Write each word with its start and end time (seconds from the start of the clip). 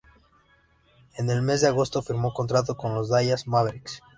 En 1.19 1.29
el 1.29 1.43
mes 1.43 1.61
de 1.61 1.67
agosto 1.67 2.01
firmó 2.01 2.33
contrato 2.33 2.75
con 2.75 2.95
los 2.95 3.07
Dallas 3.09 3.45
Mavericks. 3.45 4.01